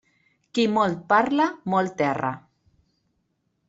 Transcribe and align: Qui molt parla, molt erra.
Qui 0.57 0.65
molt 0.77 1.03
parla, 1.13 1.47
molt 1.77 2.05
erra. 2.09 2.35